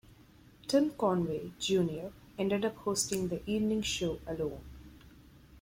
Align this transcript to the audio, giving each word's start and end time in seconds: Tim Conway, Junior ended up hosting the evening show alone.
Tim 0.65 0.89
Conway, 0.97 1.51
Junior 1.59 2.11
ended 2.35 2.65
up 2.65 2.75
hosting 2.77 3.27
the 3.27 3.47
evening 3.47 3.83
show 3.83 4.19
alone. 4.25 4.63